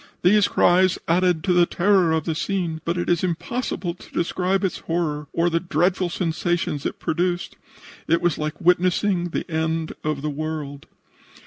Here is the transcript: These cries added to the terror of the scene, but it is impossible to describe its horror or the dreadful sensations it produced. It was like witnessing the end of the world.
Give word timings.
These 0.23 0.47
cries 0.47 0.97
added 1.07 1.43
to 1.43 1.53
the 1.53 1.67
terror 1.67 2.11
of 2.11 2.23
the 2.25 2.33
scene, 2.33 2.81
but 2.85 2.97
it 2.97 3.07
is 3.07 3.23
impossible 3.23 3.93
to 3.93 4.11
describe 4.15 4.63
its 4.63 4.79
horror 4.79 5.27
or 5.31 5.47
the 5.47 5.59
dreadful 5.59 6.09
sensations 6.09 6.87
it 6.87 6.97
produced. 6.97 7.55
It 8.07 8.19
was 8.19 8.39
like 8.39 8.59
witnessing 8.59 9.25
the 9.29 9.47
end 9.51 9.93
of 10.03 10.23
the 10.23 10.31
world. 10.31 10.87